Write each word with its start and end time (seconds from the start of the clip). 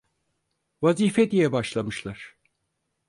Vazife 0.83 1.31
diye 1.31 1.51
başlamışlar… 1.51 2.35